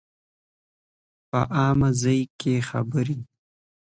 په 1.29 1.39
عامه 1.57 1.89
ځای 2.01 2.21
کې 2.39 2.53
خبرې 2.69 3.17